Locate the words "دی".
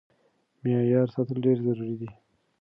1.99-2.09